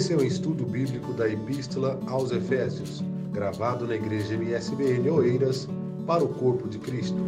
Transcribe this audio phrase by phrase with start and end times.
[0.00, 5.68] Esse é o estudo bíblico da Epístola aos Efésios, gravado na Igreja MSBN Oeiras,
[6.06, 7.18] para o Corpo de Cristo.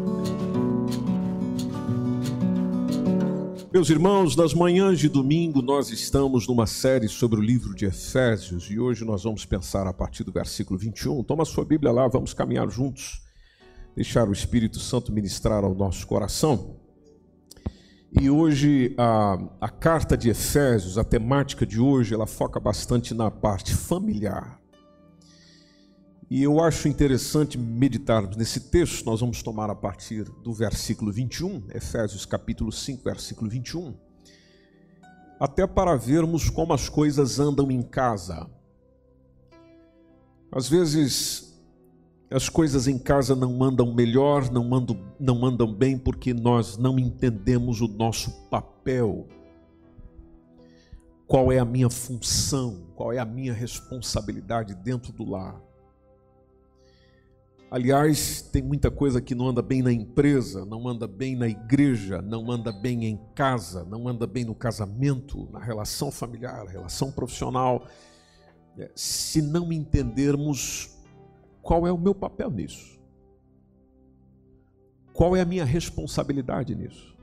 [3.70, 8.70] Meus irmãos, nas manhãs de domingo nós estamos numa série sobre o livro de Efésios
[8.70, 11.22] e hoje nós vamos pensar a partir do versículo 21.
[11.24, 13.20] Toma sua Bíblia lá, vamos caminhar juntos,
[13.94, 16.81] deixar o Espírito Santo ministrar ao nosso coração.
[18.20, 23.30] E hoje a, a carta de Efésios, a temática de hoje, ela foca bastante na
[23.30, 24.60] parte familiar.
[26.28, 31.68] E eu acho interessante meditarmos nesse texto, nós vamos tomar a partir do versículo 21,
[31.74, 33.94] Efésios capítulo 5, versículo 21,
[35.40, 38.46] até para vermos como as coisas andam em casa.
[40.50, 41.51] Às vezes
[42.32, 46.98] as coisas em casa não andam melhor, não andam, não andam bem porque nós não
[46.98, 49.26] entendemos o nosso papel.
[51.26, 55.60] Qual é a minha função, qual é a minha responsabilidade dentro do lar.
[57.70, 62.20] Aliás, tem muita coisa que não anda bem na empresa, não anda bem na igreja,
[62.20, 67.86] não anda bem em casa, não anda bem no casamento, na relação familiar, relação profissional.
[68.76, 71.01] É, se não entendermos
[71.62, 73.00] qual é o meu papel nisso?
[75.12, 77.16] Qual é a minha responsabilidade nisso?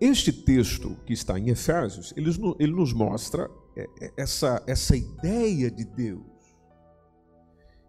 [0.00, 5.84] Este texto que está em Efésios, ele, nos mostra é, é, essa, essa ideia de
[5.84, 6.24] Deus,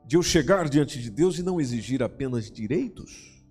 [0.05, 3.41] de eu chegar diante de Deus e não exigir apenas direitos,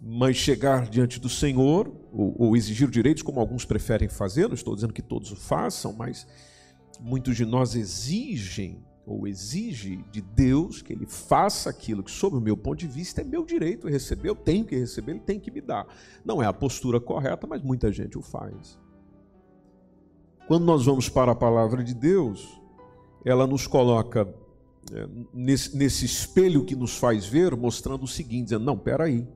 [0.00, 4.74] mas chegar diante do Senhor, ou, ou exigir direitos, como alguns preferem fazer, não estou
[4.74, 6.26] dizendo que todos o façam, mas
[7.00, 12.40] muitos de nós exigem ou exige de Deus que ele faça aquilo que, sob o
[12.40, 15.50] meu ponto de vista, é meu direito receber, eu tenho que receber, ele tem que
[15.50, 15.86] me dar.
[16.22, 18.78] Não é a postura correta, mas muita gente o faz.
[20.46, 22.60] Quando nós vamos para a palavra de Deus,
[23.24, 24.28] ela nos coloca
[24.92, 29.26] é, nesse, nesse espelho que nos faz ver, mostrando o seguinte: dizendo, não, peraí.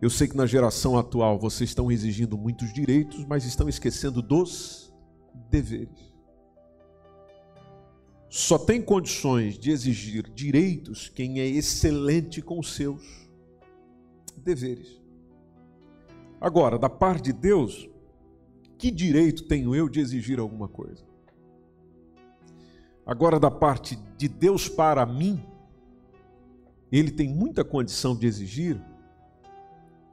[0.00, 4.92] Eu sei que na geração atual vocês estão exigindo muitos direitos, mas estão esquecendo dos
[5.50, 6.09] deveres
[8.30, 13.28] só tem condições de exigir direitos quem é excelente com os seus
[14.36, 15.00] deveres.
[16.40, 17.90] Agora, da parte de Deus,
[18.78, 21.04] que direito tenho eu de exigir alguma coisa?
[23.04, 25.44] Agora, da parte de Deus para mim,
[26.92, 28.80] Ele tem muita condição de exigir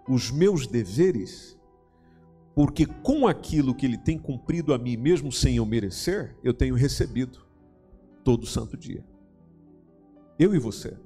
[0.10, 1.56] os meus deveres,
[2.56, 6.74] porque com aquilo que Ele tem cumprido a mim, mesmo sem eu merecer, eu tenho
[6.74, 7.47] recebido
[8.28, 9.06] todo santo dia.
[10.38, 10.98] Eu e você.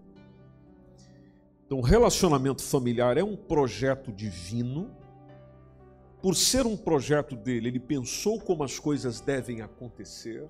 [1.64, 4.90] Então, relacionamento familiar é um projeto divino.
[6.20, 10.50] Por ser um projeto dele, ele pensou como as coisas devem acontecer.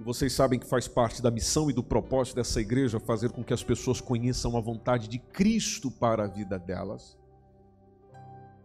[0.00, 3.44] E vocês sabem que faz parte da missão e do propósito dessa igreja fazer com
[3.44, 7.14] que as pessoas conheçam a vontade de Cristo para a vida delas.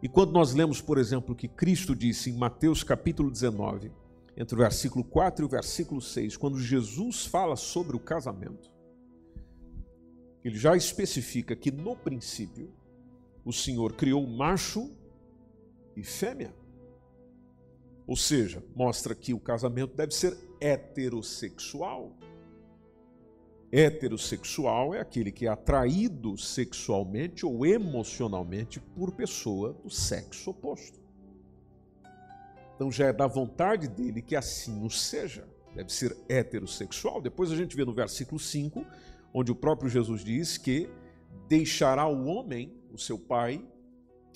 [0.02, 3.92] E quando nós lemos, por exemplo, que Cristo disse em Mateus capítulo 19,
[4.36, 8.72] entre o versículo 4 e o versículo 6, quando Jesus fala sobre o casamento,
[10.44, 12.74] ele já especifica que no princípio
[13.46, 14.92] o Senhor criou macho
[15.96, 16.54] e fêmea.
[18.06, 22.18] Ou seja, mostra que o casamento deve ser heterossexual.
[23.72, 31.03] Heterossexual é aquele que é atraído sexualmente ou emocionalmente por pessoa do sexo oposto.
[32.84, 35.48] Então já é da vontade dele que assim o seja.
[35.74, 37.22] Deve ser heterossexual.
[37.22, 38.86] Depois a gente vê no versículo 5,
[39.34, 40.90] onde o próprio Jesus diz que
[41.48, 43.66] deixará o homem, o seu pai,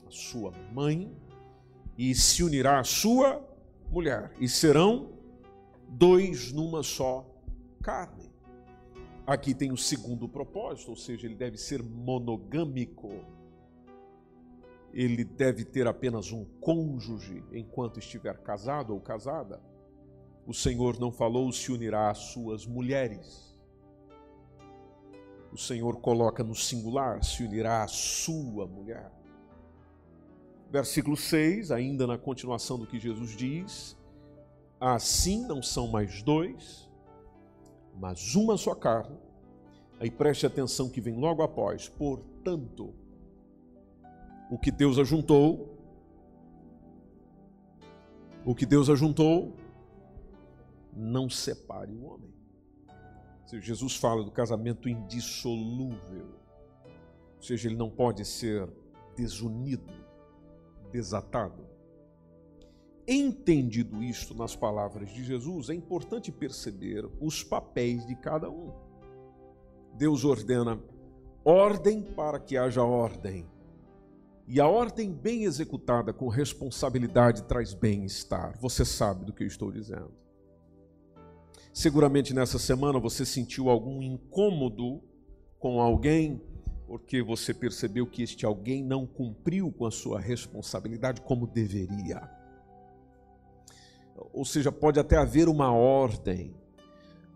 [0.08, 1.13] a sua mãe,
[1.97, 3.46] e se unirá à sua
[3.91, 5.12] mulher, e serão
[5.90, 7.29] dois numa só
[7.84, 8.31] carne.
[9.25, 13.09] Aqui tem o segundo propósito, ou seja, ele deve ser monogâmico
[14.97, 19.61] ele deve ter apenas um cônjuge enquanto estiver casado ou casada.
[20.44, 23.55] O Senhor não falou se unirá às suas mulheres.
[25.53, 29.11] O Senhor coloca no singular, se unirá à sua mulher.
[30.72, 33.96] Versículo 6, ainda na continuação do que Jesus diz:
[34.79, 36.90] Assim não são mais dois,
[38.00, 39.20] mas uma só carne.
[40.00, 41.88] Aí preste atenção que vem logo após.
[41.88, 42.96] Portanto,
[44.49, 45.78] o que Deus ajuntou,
[48.46, 49.53] o que Deus ajuntou,
[50.94, 52.34] não separe o homem.
[53.61, 56.28] Jesus fala do casamento indissolúvel,
[57.38, 58.70] ou seja, ele não pode ser
[59.16, 59.94] desunido,
[60.91, 61.66] desatado.
[63.08, 68.73] entendido isto nas palavras de Jesus, é importante perceber os papéis de cada um.
[69.93, 70.78] Deus ordena
[71.46, 73.46] ordem para que haja ordem.
[74.47, 78.58] E a ordem bem executada com responsabilidade traz bem-estar.
[78.61, 80.14] Você sabe do que eu estou dizendo.
[81.73, 85.03] Seguramente nessa semana você sentiu algum incômodo
[85.59, 86.41] com alguém
[86.88, 92.22] porque você percebeu que este alguém não cumpriu com a sua responsabilidade como deveria.
[94.34, 96.55] Ou seja, pode até haver uma ordem,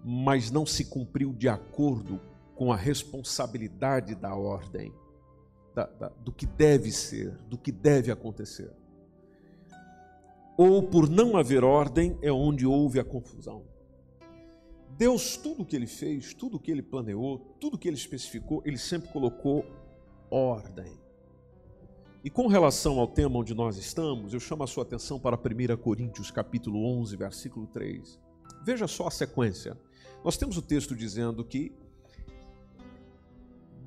[0.04, 2.19] mas não se cumpriu de acordo
[2.56, 4.94] com a responsabilidade da ordem,
[5.73, 8.71] da, da, do que deve ser, do que deve acontecer.
[10.57, 13.63] Ou por não haver ordem é onde houve a confusão.
[14.97, 19.09] Deus, tudo que ele fez, tudo que ele planeou, tudo que ele especificou, ele sempre
[19.12, 19.65] colocou
[20.29, 21.00] ordem.
[22.23, 25.77] E com relação ao tema onde nós estamos, eu chamo a sua atenção para 1
[25.77, 28.19] Coríntios capítulo 11, versículo 3.
[28.63, 29.75] Veja só a sequência.
[30.23, 31.71] Nós temos o texto dizendo que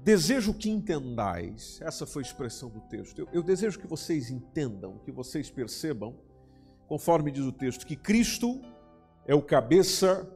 [0.05, 3.19] desejo que entendais, essa foi a expressão do texto.
[3.19, 6.15] Eu, eu desejo que vocês entendam, que vocês percebam,
[6.87, 8.61] conforme diz o texto, que Cristo
[9.27, 10.31] é o cabeça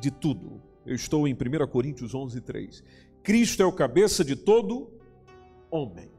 [0.00, 0.60] de tudo.
[0.84, 2.82] Eu estou em 1 Coríntios 11, 3.
[3.22, 4.92] Cristo é o cabeça de todo
[5.70, 6.10] homem.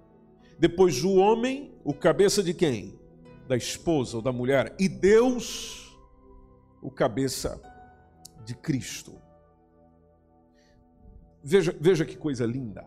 [0.58, 2.98] Depois o homem, o cabeça de quem?
[3.46, 4.74] Da esposa ou da mulher.
[4.80, 6.00] E Deus,
[6.82, 7.62] o cabeça
[8.46, 9.25] de Cristo.
[11.48, 12.84] Veja, veja que coisa linda.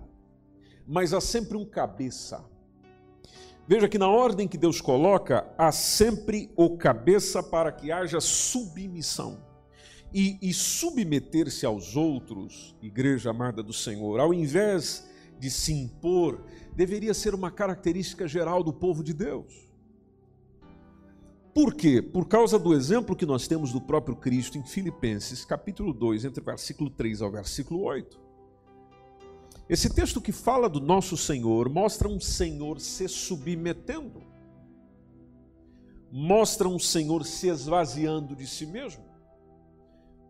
[0.85, 2.45] Mas há sempre um cabeça.
[3.69, 9.47] Veja que na ordem que Deus coloca, há sempre o cabeça para que haja submissão.
[10.13, 15.09] E, e submeter-se aos outros, igreja amada do Senhor, ao invés
[15.39, 16.45] de se impor,
[16.75, 19.69] deveria ser uma característica geral do povo de Deus.
[21.55, 22.03] Por quê?
[22.03, 26.43] Por causa do exemplo que nós temos do próprio Cristo em Filipenses, capítulo 2, entre
[26.43, 28.28] versículo 3 ao versículo 8.
[29.69, 34.23] Esse texto que fala do nosso Senhor mostra um Senhor se submetendo,
[36.11, 39.05] mostra um Senhor se esvaziando de si mesmo,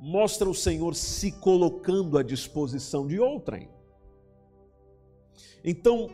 [0.00, 3.68] mostra o Senhor se colocando à disposição de outrem.
[5.62, 6.10] Então,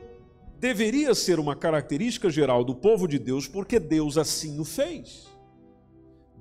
[0.59, 5.27] deveria ser uma característica geral do povo de Deus, porque Deus assim o fez.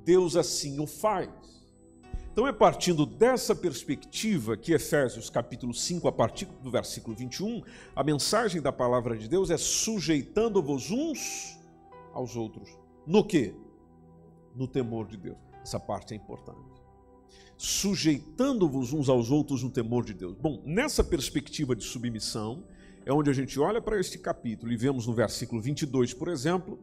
[0.04, 1.30] Deus assim o faz.
[2.34, 7.62] Então é partindo dessa perspectiva que Efésios capítulo 5, a partir do versículo 21,
[7.96, 11.60] a mensagem da palavra de Deus é sujeitando-vos uns
[12.12, 12.76] aos outros.
[13.06, 13.54] No que?
[14.56, 15.38] No temor de Deus.
[15.62, 16.82] Essa parte é importante.
[17.56, 20.36] Sujeitando-vos uns aos outros no temor de Deus.
[20.36, 22.64] Bom, nessa perspectiva de submissão,
[23.06, 26.80] é onde a gente olha para este capítulo e vemos no versículo 22, por exemplo,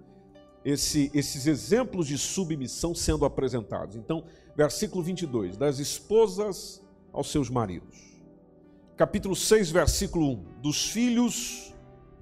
[0.64, 3.96] esse, esses exemplos de submissão sendo apresentados.
[3.96, 4.24] Então,
[4.56, 8.10] versículo 22, das esposas aos seus maridos.
[8.96, 11.74] Capítulo 6, versículo 1, dos filhos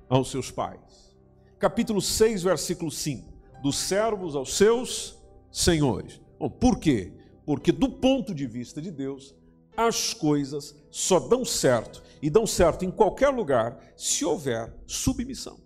[0.09, 1.17] aos seus pais.
[1.59, 3.33] Capítulo 6, versículo 5,
[3.63, 5.19] dos servos aos seus
[5.51, 6.21] senhores.
[6.39, 7.13] Bom, por quê?
[7.45, 9.35] Porque do ponto de vista de Deus,
[9.77, 15.59] as coisas só dão certo e dão certo em qualquer lugar se houver submissão.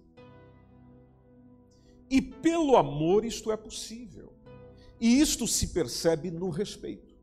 [2.13, 4.35] E pelo amor isto é possível.
[5.01, 7.15] E isto se percebe no respeito.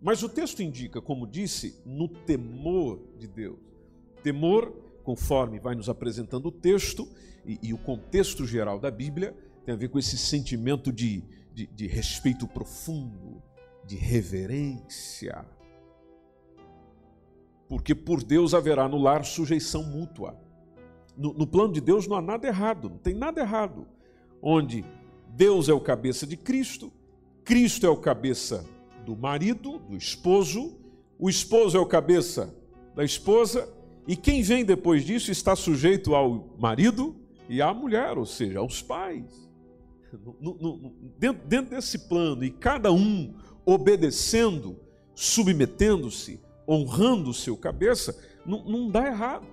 [0.00, 3.58] Mas o texto indica, como disse, no temor de Deus.
[4.22, 4.70] Temor,
[5.02, 7.08] conforme vai nos apresentando o texto
[7.44, 11.66] e, e o contexto geral da Bíblia, tem a ver com esse sentimento de, de,
[11.66, 13.42] de respeito profundo,
[13.84, 15.44] de reverência,
[17.68, 20.45] porque por Deus haverá no lar sujeição mútua.
[21.16, 23.86] No, no, plano de Deus não há nada errado, não tem nada errado.
[24.42, 24.84] Onde
[25.28, 26.92] Deus é o cabeça de Cristo,
[27.44, 28.66] Cristo é o cabeça
[29.04, 30.76] do marido, do esposo,
[31.18, 32.54] o esposo é o cabeça
[32.94, 33.68] da esposa,
[34.06, 37.16] e quem vem depois disso está sujeito ao marido
[37.48, 39.48] e à mulher, ou seja, aos pais.
[40.40, 44.78] No, no, dentro, dentro desse plano, e cada um obedecendo,
[45.14, 49.46] submetendo-se honrando o seu cabeça, não, não dá errado.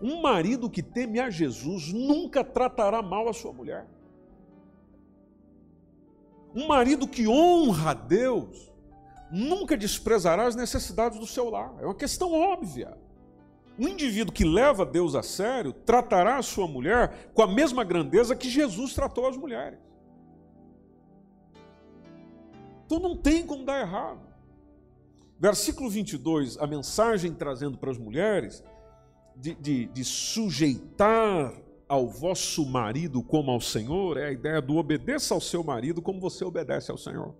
[0.00, 3.86] Um marido que teme a Jesus nunca tratará mal a sua mulher.
[6.54, 8.70] Um marido que honra a Deus
[9.30, 11.74] nunca desprezará as necessidades do seu lar.
[11.80, 12.96] É uma questão óbvia.
[13.78, 18.34] Um indivíduo que leva Deus a sério tratará a sua mulher com a mesma grandeza
[18.34, 19.78] que Jesus tratou as mulheres.
[22.84, 24.20] Então não tem como dar errado.
[25.38, 28.62] Versículo 22, a mensagem trazendo para as mulheres
[29.40, 31.54] de, de, de sujeitar
[31.88, 36.20] ao vosso marido como ao Senhor é a ideia do obedeça ao seu marido como
[36.20, 37.34] você obedece ao Senhor.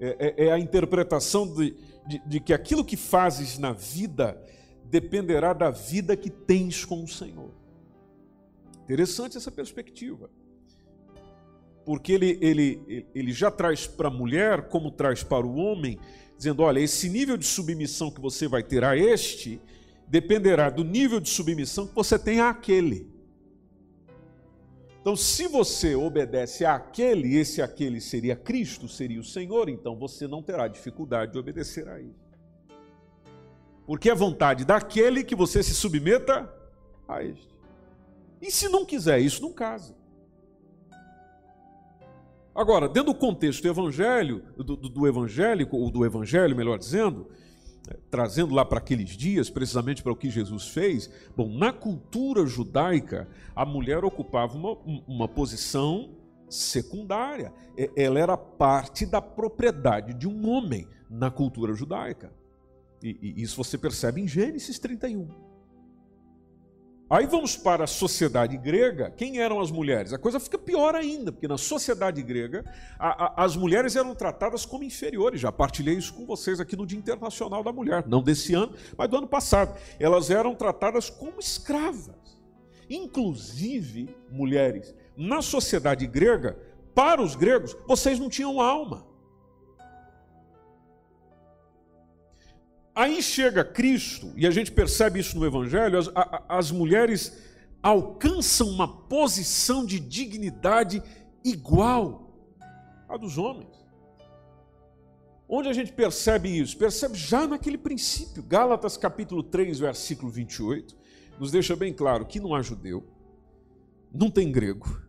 [0.00, 1.76] É, é, é a interpretação de,
[2.06, 4.40] de, de que aquilo que fazes na vida
[4.84, 7.50] dependerá da vida que tens com o Senhor.
[8.84, 10.30] Interessante essa perspectiva.
[11.84, 15.98] Porque ele, ele, ele já traz para a mulher, como traz para o homem,
[16.36, 19.60] dizendo: olha, esse nível de submissão que você vai ter a este
[20.06, 23.12] dependerá do nível de submissão que você tem àquele.
[25.00, 30.42] Então, se você obedece àquele, esse aquele seria Cristo, seria o Senhor, então você não
[30.42, 32.16] terá dificuldade de obedecer a ele.
[33.86, 36.50] Porque é vontade daquele que você se submeta
[37.06, 37.54] a este.
[38.40, 39.94] E se não quiser isso, não casa.
[42.54, 47.26] Agora, dentro do contexto do evangelho, do, do evangélico, ou do evangelho, melhor dizendo,
[47.88, 52.46] é, trazendo lá para aqueles dias, precisamente para o que Jesus fez, bom, na cultura
[52.46, 56.10] judaica, a mulher ocupava uma, uma posição
[56.48, 57.52] secundária.
[57.96, 62.32] Ela era parte da propriedade de um homem na cultura judaica.
[63.02, 65.28] E, e isso você percebe em Gênesis 31.
[67.08, 69.10] Aí vamos para a sociedade grega.
[69.10, 70.12] Quem eram as mulheres?
[70.14, 72.64] A coisa fica pior ainda, porque na sociedade grega
[72.98, 75.40] a, a, as mulheres eram tratadas como inferiores.
[75.40, 79.08] Já partilhei isso com vocês aqui no Dia Internacional da Mulher, não desse ano, mas
[79.08, 79.78] do ano passado.
[80.00, 82.38] Elas eram tratadas como escravas.
[82.88, 86.58] Inclusive, mulheres, na sociedade grega,
[86.94, 89.13] para os gregos, vocês não tinham alma.
[92.94, 96.10] Aí chega Cristo, e a gente percebe isso no Evangelho, as,
[96.48, 97.36] as mulheres
[97.82, 101.02] alcançam uma posição de dignidade
[101.44, 102.32] igual
[103.08, 103.74] à dos homens.
[105.48, 106.78] Onde a gente percebe isso?
[106.78, 108.42] Percebe já naquele princípio.
[108.42, 110.96] Gálatas capítulo 3, versículo 28,
[111.38, 113.04] nos deixa bem claro que não há judeu,
[114.12, 115.02] não tem grego,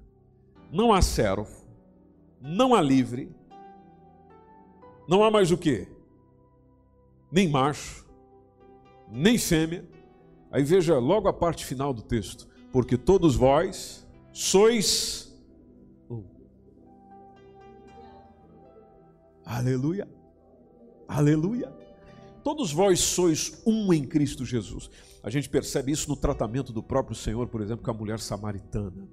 [0.71, 1.65] não há servo,
[2.41, 3.29] não há livre,
[5.07, 5.94] não há mais o que?
[7.35, 8.05] Nem macho,
[9.11, 9.85] nem fêmea.
[10.49, 15.37] Aí veja logo a parte final do texto: porque todos vós sois
[16.09, 16.23] um.
[19.43, 20.07] Aleluia,
[21.09, 21.73] aleluia.
[22.41, 24.89] Todos vós sois um em Cristo Jesus.
[25.21, 29.09] A gente percebe isso no tratamento do próprio Senhor, por exemplo, com a mulher samaritana.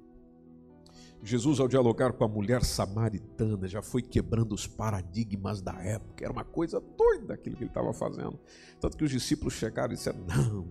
[1.25, 6.25] Jesus, ao dialogar com a mulher samaritana, já foi quebrando os paradigmas da época.
[6.25, 8.39] Era uma coisa doida aquilo que ele estava fazendo.
[8.81, 10.65] Tanto que os discípulos chegaram e disseram: Não,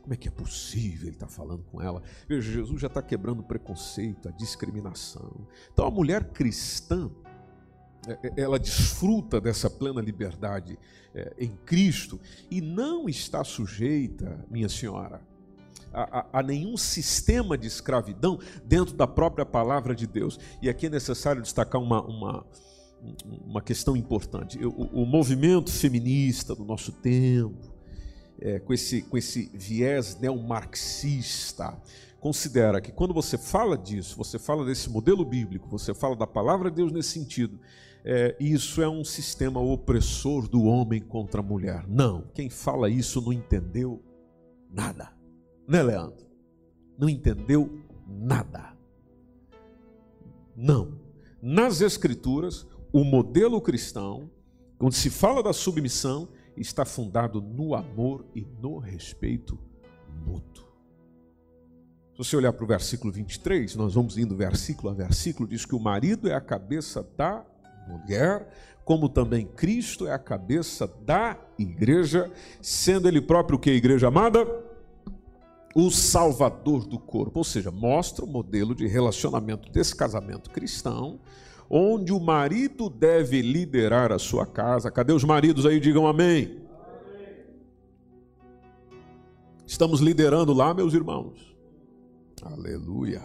[0.00, 2.02] como é que é possível ele estar tá falando com ela?
[2.28, 5.48] Veja, Jesus já está quebrando o preconceito, a discriminação.
[5.72, 7.10] Então, a mulher cristã,
[8.06, 10.78] é, é, ela desfruta dessa plena liberdade
[11.12, 15.20] é, em Cristo e não está sujeita, minha senhora,
[15.96, 20.38] a, a, nenhum sistema de escravidão dentro da própria palavra de Deus.
[20.60, 22.46] E aqui é necessário destacar uma, uma,
[23.46, 24.62] uma questão importante.
[24.64, 27.74] O, o movimento feminista do nosso tempo,
[28.38, 31.80] é, com, esse, com esse viés neomarxista,
[32.20, 36.70] considera que quando você fala disso, você fala desse modelo bíblico, você fala da palavra
[36.70, 37.58] de Deus nesse sentido,
[38.04, 41.86] é, isso é um sistema opressor do homem contra a mulher.
[41.88, 44.02] Não, quem fala isso não entendeu
[44.70, 45.15] nada
[45.66, 46.26] né, Leandro?
[46.98, 48.76] Não entendeu nada.
[50.54, 50.98] Não.
[51.42, 54.30] Nas Escrituras, o modelo cristão,
[54.78, 59.58] quando se fala da submissão, está fundado no amor e no respeito
[60.24, 60.64] mútuo.
[62.12, 65.74] Se você olhar para o versículo 23, nós vamos indo versículo a versículo, diz que
[65.74, 67.44] o marido é a cabeça da
[67.86, 68.48] mulher,
[68.84, 72.32] como também Cristo é a cabeça da igreja,
[72.62, 74.46] sendo ele próprio que a igreja amada?
[75.78, 81.20] O salvador do corpo, ou seja, mostra o modelo de relacionamento desse casamento cristão,
[81.68, 84.90] onde o marido deve liderar a sua casa.
[84.90, 85.78] Cadê os maridos aí?
[85.78, 86.44] Digam amém.
[86.44, 86.66] amém.
[89.66, 91.54] Estamos liderando lá, meus irmãos.
[92.42, 93.20] Aleluia.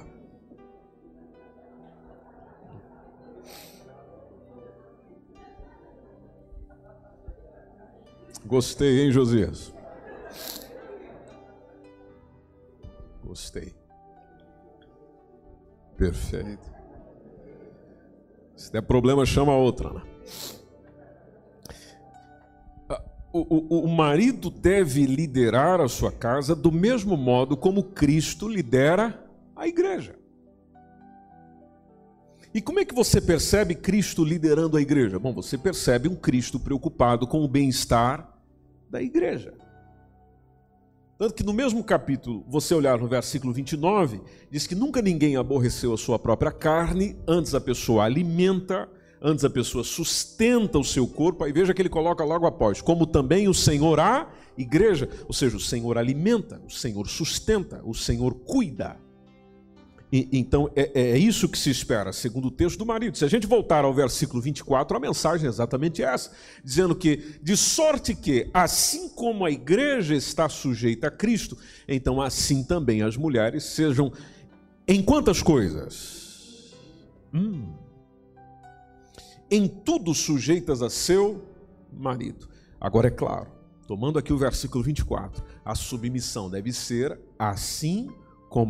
[8.46, 9.74] Gostei, hein, Josias?
[13.52, 13.74] Gostei.
[15.98, 16.72] Perfeito.
[18.56, 19.92] Se der problema, chama outra.
[19.92, 20.02] Né?
[22.90, 23.04] Ah,
[23.34, 29.22] o, o, o marido deve liderar a sua casa do mesmo modo como Cristo lidera
[29.54, 30.16] a igreja.
[32.54, 35.20] E como é que você percebe Cristo liderando a igreja?
[35.20, 38.38] Bom, você percebe um Cristo preocupado com o bem-estar
[38.90, 39.54] da igreja.
[41.22, 45.94] Tanto que no mesmo capítulo, você olhar no versículo 29, diz que nunca ninguém aborreceu
[45.94, 48.90] a sua própria carne, antes a pessoa alimenta,
[49.22, 53.06] antes a pessoa sustenta o seu corpo, aí veja que ele coloca logo após, como
[53.06, 58.34] também o Senhor a igreja, ou seja, o Senhor alimenta, o Senhor sustenta, o Senhor
[58.34, 58.98] cuida.
[60.12, 63.18] E, então é, é, isso que se espera, segundo o texto do marido.
[63.18, 66.32] Se a gente voltar ao versículo 24, a mensagem é exatamente essa,
[66.64, 72.64] dizendo que, de sorte que, assim como a igreja está sujeita a Cristo, então assim
[72.64, 74.12] também as mulheres sejam
[74.86, 76.76] em quantas coisas?
[77.34, 77.72] Hum,
[79.50, 81.42] em tudo sujeitas a seu
[81.92, 82.50] marido.
[82.80, 83.48] Agora é claro,
[83.88, 88.10] tomando aqui o versículo 24, a submissão deve ser assim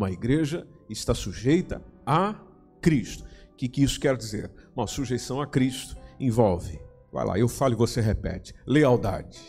[0.04, 2.40] a igreja está sujeita a
[2.80, 3.24] Cristo.
[3.52, 4.50] O que, que isso quer dizer?
[4.74, 6.80] Uma sujeição a Cristo envolve,
[7.12, 9.40] vai lá, eu falo e você repete: lealdade,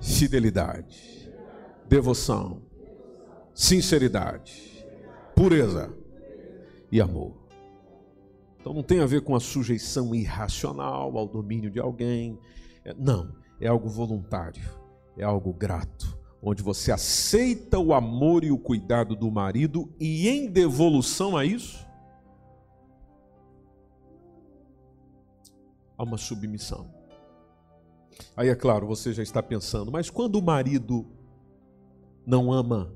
[0.00, 1.30] fidelidade,
[1.86, 2.62] devoção,
[3.54, 4.86] sinceridade,
[5.34, 5.92] pureza
[6.90, 7.36] e amor.
[8.60, 12.38] Então não tem a ver com a sujeição irracional ao domínio de alguém.
[12.84, 14.62] É, não, é algo voluntário,
[15.16, 20.46] é algo grato onde você aceita o amor e o cuidado do marido e em
[20.46, 21.86] devolução a isso
[25.96, 26.88] há uma submissão.
[28.36, 31.06] Aí é claro, você já está pensando, mas quando o marido
[32.24, 32.94] não ama,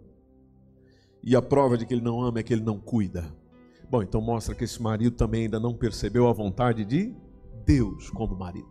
[1.23, 3.33] e a prova de que ele não ama é que ele não cuida.
[3.89, 7.15] Bom, então mostra que esse marido também ainda não percebeu a vontade de
[7.65, 8.71] Deus como marido.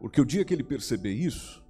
[0.00, 1.62] Porque o dia que ele perceber isso,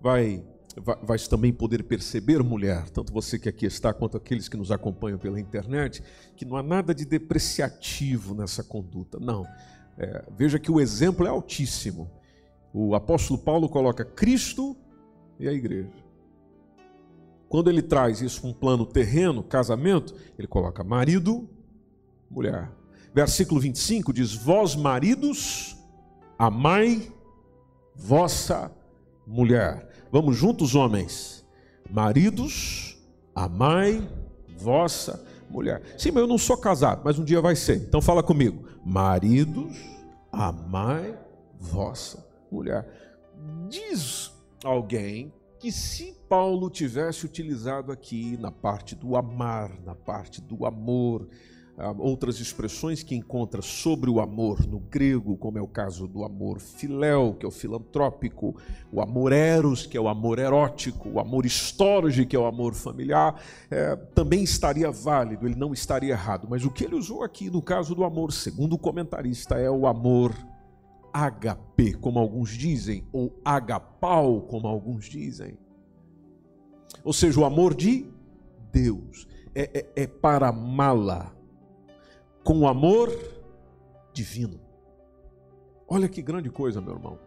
[0.00, 0.42] vai,
[0.76, 4.70] vai, vai também poder perceber, mulher, tanto você que aqui está, quanto aqueles que nos
[4.70, 6.02] acompanham pela internet,
[6.36, 9.18] que não há nada de depreciativo nessa conduta.
[9.20, 9.46] Não.
[9.98, 12.10] É, veja que o exemplo é altíssimo.
[12.72, 14.76] O apóstolo Paulo coloca Cristo
[15.38, 15.92] e a igreja.
[17.48, 21.50] Quando ele traz isso para um plano terreno, casamento, ele coloca marido,
[22.30, 22.70] mulher.
[23.12, 25.76] Versículo 25 diz: Vós, maridos,
[26.38, 27.12] amai
[27.96, 28.70] vossa
[29.26, 29.89] mulher.
[30.12, 31.44] Vamos juntos, homens.
[31.88, 32.98] Maridos,
[33.34, 34.08] amai
[34.56, 35.82] vossa mulher.
[35.96, 37.76] Sim, mas eu não sou casado, mas um dia vai ser.
[37.76, 38.68] Então fala comigo.
[38.84, 39.76] Maridos,
[40.32, 41.18] amai
[41.58, 42.88] vossa mulher.
[43.68, 44.32] Diz
[44.64, 51.28] alguém que se Paulo tivesse utilizado aqui na parte do amar, na parte do amor,
[51.98, 56.60] outras expressões que encontra sobre o amor no grego, como é o caso do amor
[56.60, 58.54] filéu, que é o filantrópico,
[58.92, 62.74] o amor eros, que é o amor erótico, o amor estorge, que é o amor
[62.74, 63.40] familiar,
[63.70, 66.46] é, também estaria válido, ele não estaria errado.
[66.50, 69.86] Mas o que ele usou aqui no caso do amor, segundo o comentarista, é o
[69.86, 70.34] amor
[71.12, 75.58] HP, como alguns dizem, ou agapau, como alguns dizem.
[77.04, 78.06] Ou seja, o amor de
[78.72, 79.26] Deus.
[79.52, 81.34] É, é, é para amá-la
[82.44, 83.10] com o amor
[84.12, 84.60] divino.
[85.88, 87.18] Olha que grande coisa, meu irmão.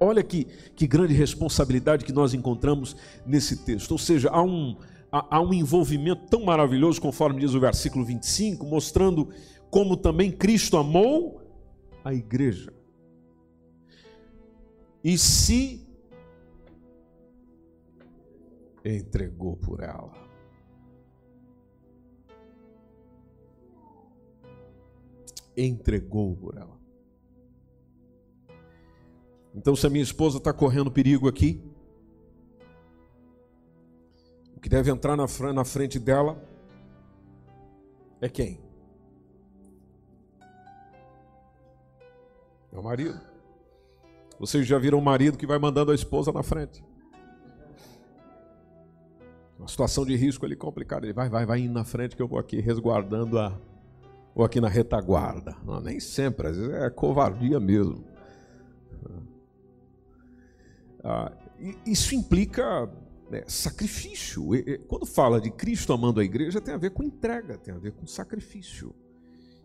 [0.00, 3.92] Olha que, que grande responsabilidade que nós encontramos nesse texto.
[3.92, 4.76] Ou seja, há um,
[5.10, 9.28] há, há um envolvimento tão maravilhoso, conforme diz o versículo 25, mostrando
[9.70, 11.40] como também Cristo amou
[12.04, 12.72] a igreja.
[15.02, 15.86] E se
[18.84, 20.25] entregou por ela.
[25.56, 26.76] Entregou por ela.
[29.54, 31.62] Então, se a minha esposa está correndo perigo aqui,
[34.54, 36.42] o que deve entrar na frente dela
[38.20, 38.60] é quem?
[42.72, 43.18] É o marido.
[44.38, 46.84] Vocês já viram um marido que vai mandando a esposa na frente.
[49.58, 51.06] Uma situação de risco ali complicada.
[51.06, 53.58] Ele vai, vai, vai indo na frente que eu vou aqui resguardando a,
[54.36, 55.56] ou aqui na retaguarda.
[55.64, 58.04] Não, nem sempre, às vezes é covardia mesmo.
[61.02, 61.32] Ah,
[61.86, 62.86] isso implica
[63.30, 64.50] né, sacrifício.
[64.86, 67.92] Quando fala de Cristo amando a igreja, tem a ver com entrega, tem a ver
[67.92, 68.94] com sacrifício.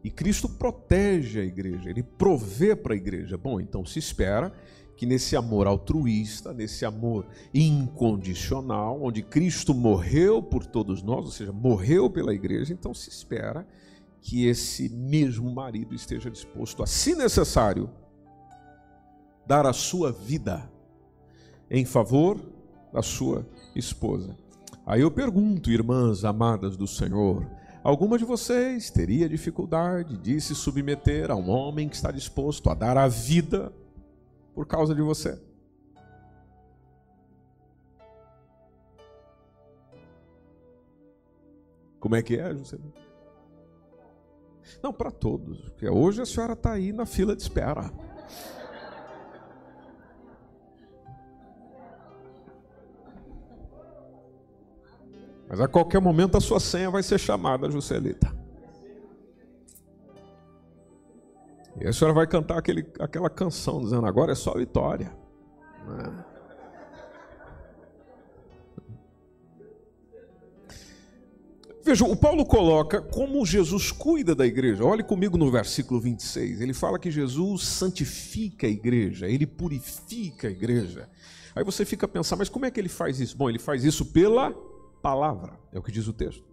[0.01, 3.37] E Cristo protege a igreja, ele provê para a igreja.
[3.37, 4.53] Bom, então se espera
[4.95, 11.51] que nesse amor altruísta, nesse amor incondicional, onde Cristo morreu por todos nós, ou seja,
[11.51, 13.67] morreu pela igreja, então se espera
[14.21, 17.89] que esse mesmo marido esteja disposto a, se necessário,
[19.45, 20.71] dar a sua vida
[21.69, 22.39] em favor
[22.93, 24.37] da sua esposa.
[24.85, 27.49] Aí eu pergunto, irmãs amadas do Senhor,
[27.83, 32.75] alguma de vocês teria dificuldade de se submeter a um homem que está disposto a
[32.75, 33.73] dar a vida
[34.53, 35.41] por causa de você?
[41.99, 43.00] Como é que é, Juscelino?
[44.81, 45.59] Não, para todos.
[45.69, 47.91] Porque hoje a senhora está aí na fila de espera.
[55.49, 58.33] Mas a qualquer momento a sua senha vai ser chamada, Juscelita.
[61.79, 65.11] E a senhora vai cantar aquele, aquela canção dizendo: agora é só vitória.
[65.87, 66.25] Né?
[71.83, 74.85] Veja, o Paulo coloca como Jesus cuida da igreja.
[74.85, 76.61] Olhe comigo no versículo 26.
[76.61, 81.09] Ele fala que Jesus santifica a igreja, ele purifica a igreja.
[81.55, 83.35] Aí você fica a pensar, mas como é que ele faz isso?
[83.35, 84.51] Bom, ele faz isso pela
[85.01, 86.43] palavra, é o que diz o texto.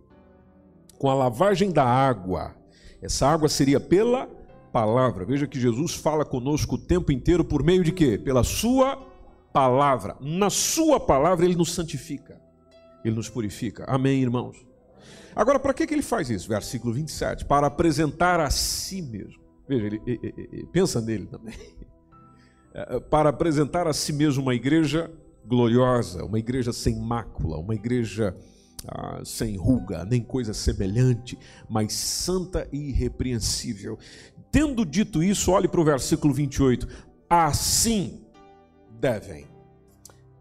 [0.99, 2.55] Com a lavagem da água.
[3.01, 4.27] Essa água seria pela
[4.73, 5.25] palavra.
[5.25, 8.19] Veja que Jesus fala conosco o tempo inteiro por meio de quê?
[8.19, 8.97] Pela sua
[9.53, 10.17] palavra.
[10.21, 12.41] Na sua palavra ele nos santifica.
[13.05, 13.85] Ele nos purifica.
[13.87, 14.68] Amém, irmãos.
[15.39, 16.49] Agora, para que, que ele faz isso?
[16.49, 17.45] Versículo 27.
[17.45, 19.41] Para apresentar a si mesmo.
[19.69, 21.55] Veja, ele, ele, ele pensa nele também.
[22.75, 25.11] É, para apresentar a si mesmo uma igreja
[25.45, 28.37] gloriosa, uma igreja sem mácula, uma igreja
[28.87, 31.37] ah, sem ruga, nem coisa semelhante,
[31.69, 33.99] mas santa e irrepreensível.
[34.53, 36.87] Tendo dito isso, olhe para o versículo 28.
[37.29, 38.21] Assim
[39.01, 39.47] devem,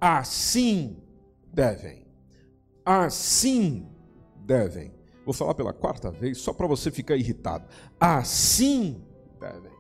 [0.02, 0.98] assim
[1.54, 2.06] devem,
[2.86, 3.88] assim
[4.48, 4.92] devem.
[5.26, 7.68] Vou falar pela quarta vez, só para você ficar irritado.
[8.00, 9.04] Assim
[9.40, 9.72] devem.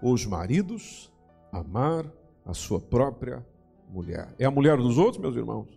[0.00, 1.12] Os maridos
[1.50, 2.06] amar
[2.46, 3.44] a sua própria
[3.90, 4.32] mulher.
[4.38, 5.68] É a mulher dos outros, meus irmãos?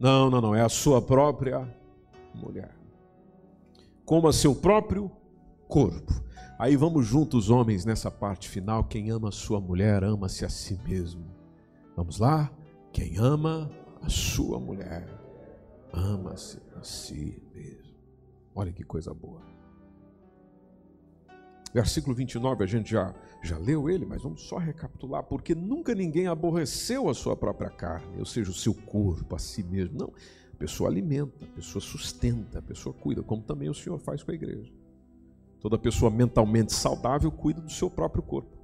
[0.00, 0.54] Não, não, não.
[0.54, 1.68] É a sua própria
[2.34, 2.74] mulher.
[4.04, 5.10] Como a seu próprio
[5.68, 6.24] corpo.
[6.58, 8.84] Aí vamos juntos, homens, nessa parte final.
[8.84, 11.26] Quem ama a sua mulher, ama-se a si mesmo.
[11.94, 12.50] Vamos lá?
[12.92, 15.06] Quem ama a sua mulher,
[15.96, 17.96] ama-se a si mesmo.
[18.54, 19.40] Olha que coisa boa.
[21.72, 25.22] Versículo 29, a gente já, já leu ele, mas vamos só recapitular.
[25.24, 29.62] Porque nunca ninguém aborreceu a sua própria carne, ou seja, o seu corpo, a si
[29.62, 29.98] mesmo.
[29.98, 30.12] Não,
[30.52, 34.30] a pessoa alimenta, a pessoa sustenta, a pessoa cuida, como também o Senhor faz com
[34.30, 34.72] a igreja.
[35.60, 38.56] Toda pessoa mentalmente saudável cuida do seu próprio corpo.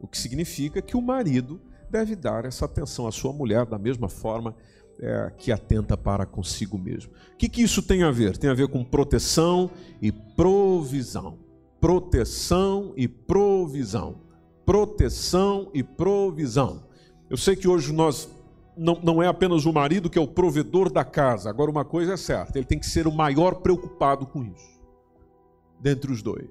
[0.00, 4.08] O que significa que o marido deve dar essa atenção à sua mulher da mesma
[4.08, 4.54] forma
[5.00, 7.12] é, que atenta para consigo mesmo.
[7.32, 8.36] O que, que isso tem a ver?
[8.36, 9.70] Tem a ver com proteção
[10.02, 11.38] e provisão.
[11.80, 14.16] Proteção e provisão.
[14.66, 16.82] Proteção e provisão.
[17.30, 18.28] Eu sei que hoje nós
[18.76, 21.48] não, não é apenas o marido que é o provedor da casa.
[21.48, 24.78] Agora, uma coisa é certa: ele tem que ser o maior preocupado com isso
[25.80, 26.50] dentre os dois.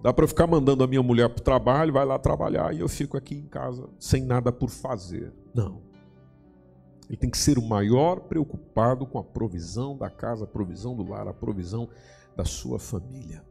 [0.00, 2.88] Dá para ficar mandando a minha mulher para o trabalho, vai lá trabalhar e eu
[2.88, 5.32] fico aqui em casa sem nada por fazer.
[5.52, 5.87] Não.
[7.08, 11.08] Ele tem que ser o maior preocupado com a provisão da casa, a provisão do
[11.08, 11.88] lar, a provisão
[12.36, 13.42] da sua família.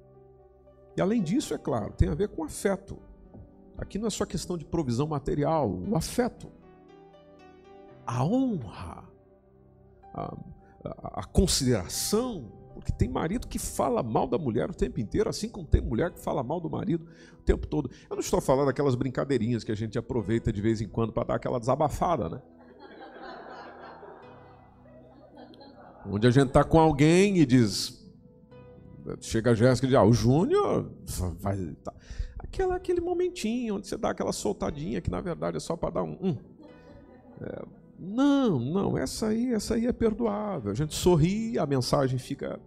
[0.96, 2.98] E além disso, é claro, tem a ver com afeto.
[3.78, 6.52] Aqui não é só questão de provisão material, o afeto,
[8.06, 9.04] a honra,
[10.13, 10.38] a,
[10.84, 15.50] a, a consideração, porque tem marido que fala mal da mulher o tempo inteiro, assim
[15.50, 17.08] como tem mulher que fala mal do marido
[17.39, 17.89] o tempo todo.
[18.10, 21.28] Eu não estou falando daquelas brincadeirinhas que a gente aproveita de vez em quando para
[21.28, 22.41] dar aquela desabafada, né?
[26.10, 27.98] Onde a gente está com alguém e diz.
[29.22, 30.91] Chega a Jéssica e diz: Ah, o Júnior
[31.39, 31.76] vai.
[31.84, 31.93] Tá.
[32.39, 36.04] Aquela, aquele momentinho onde você dá aquela soltadinha que na verdade é só para dar
[36.04, 36.17] um.
[36.22, 36.38] um.
[37.41, 37.65] É,
[38.00, 40.72] não, não, essa aí, essa aí é perdoável.
[40.72, 42.60] A gente sorri, a mensagem fica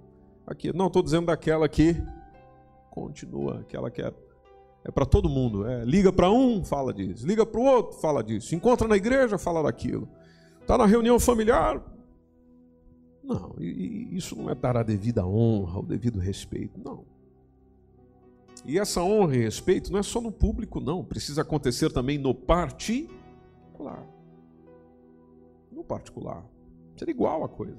[0.47, 0.73] aqui.
[0.73, 1.97] Não, estou dizendo daquela que
[2.91, 4.13] continua, aquela que é,
[4.85, 5.67] é para todo mundo.
[5.67, 7.27] É, liga para um, fala disso.
[7.27, 8.55] Liga para o outro, fala disso.
[8.55, 10.09] Encontra na igreja, fala daquilo.
[10.61, 11.81] Está na reunião familiar.
[13.33, 16.81] Não, isso não é dar a devida honra, o devido respeito.
[16.85, 17.05] Não.
[18.65, 21.05] E essa honra e respeito não é só no público, não.
[21.05, 24.05] Precisa acontecer também no particular
[25.81, 26.45] no particular.
[26.97, 27.79] Seria igual a coisa.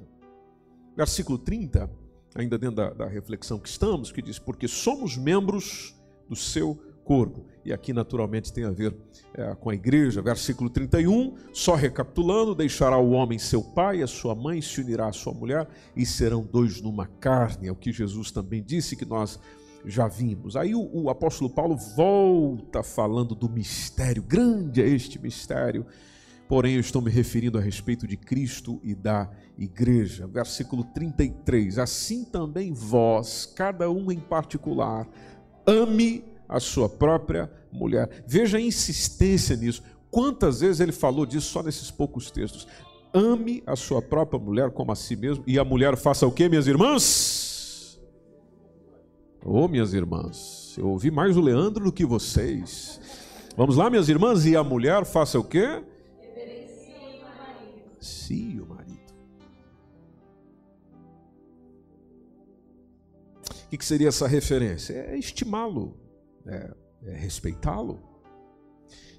[0.96, 1.90] Versículo 30,
[2.36, 5.96] ainda dentro da, da reflexão que estamos, que diz: Porque somos membros
[6.28, 7.46] do seu corpo.
[7.64, 8.96] E aqui, naturalmente, tem a ver
[9.34, 10.22] é, com a igreja.
[10.22, 15.14] Versículo 31, só recapitulando: Deixará o homem seu pai, a sua mãe, se unirá à
[15.14, 17.68] sua mulher, e serão dois numa carne.
[17.68, 19.40] É o que Jesus também disse que nós
[19.86, 20.56] já vimos.
[20.56, 25.86] Aí o, o apóstolo Paulo volta falando do mistério, grande é este mistério
[26.52, 30.28] porém eu estou me referindo a respeito de Cristo e da igreja.
[30.28, 35.08] Versículo 33: Assim também vós, cada um em particular,
[35.66, 38.24] ame a sua própria mulher.
[38.28, 39.82] Veja a insistência nisso.
[40.12, 42.68] Quantas vezes ele falou disso só nesses poucos textos?
[43.14, 46.48] ame a sua própria mulher como a si mesmo, e a mulher faça o que,
[46.48, 48.00] minhas irmãs?
[49.44, 53.00] Ô, oh, minhas irmãs, eu ouvi mais o Leandro do que vocês.
[53.58, 55.84] Vamos lá, minhas irmãs, e a mulher faça o quê?
[58.00, 59.00] Sim, o marido.
[63.72, 64.94] O que seria essa referência?
[64.94, 65.98] É estimá-lo,
[66.46, 66.74] é,
[67.04, 68.00] é respeitá-lo.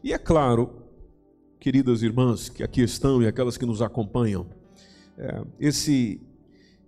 [0.03, 0.83] E é claro,
[1.61, 4.47] queridas irmãs que aqui estão e aquelas que nos acompanham,
[5.17, 6.21] é, esse,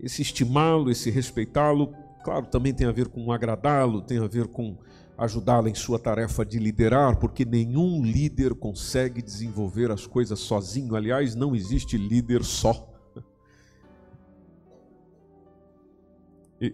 [0.01, 1.95] esse estimá-lo, esse respeitá-lo,
[2.25, 4.77] claro, também tem a ver com agradá-lo, tem a ver com
[5.17, 10.97] ajudá-lo em sua tarefa de liderar, porque nenhum líder consegue desenvolver as coisas sozinho.
[10.97, 12.94] Aliás, não existe líder só.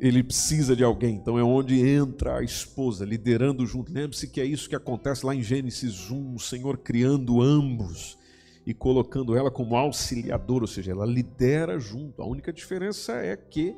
[0.00, 3.92] Ele precisa de alguém, então é onde entra a esposa, liderando junto.
[3.92, 8.18] Lembre-se que é isso que acontece lá em Gênesis 1, o Senhor criando ambos
[8.66, 12.22] e colocando ela como auxiliadora, ou seja, ela lidera junto.
[12.22, 13.74] A única diferença é que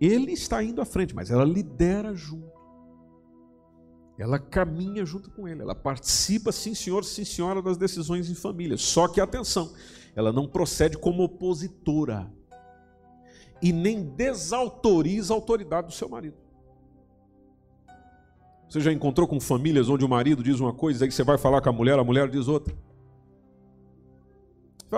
[0.00, 2.54] ele está indo à frente, mas ela lidera junto.
[4.18, 8.76] Ela caminha junto com ele, ela participa, sim senhor, sim senhora, das decisões em família.
[8.76, 9.74] Só que atenção,
[10.14, 12.32] ela não procede como opositora
[13.60, 16.36] e nem desautoriza a autoridade do seu marido.
[18.68, 21.60] Você já encontrou com famílias onde o marido diz uma coisa, aí você vai falar
[21.60, 22.74] com a mulher, a mulher diz outra?